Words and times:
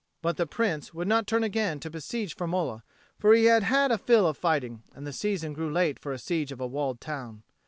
But 0.23 0.37
the 0.37 0.47
Prince 0.47 0.95
would 0.95 1.07
not 1.07 1.27
turn 1.27 1.43
again 1.43 1.79
to 1.81 1.89
besiege 1.91 2.35
Firmola, 2.35 2.81
for 3.19 3.35
he 3.35 3.45
had 3.45 3.61
had 3.61 3.91
a 3.91 3.99
fill 3.99 4.25
of 4.25 4.35
fighting, 4.35 4.81
and 4.95 5.05
the 5.05 5.13
season 5.13 5.53
grew 5.53 5.69
late 5.71 5.99
for 5.99 6.11
the 6.11 6.17
siege 6.17 6.51
of 6.51 6.59
a 6.59 6.65
walled 6.65 6.99
town. 6.99 7.43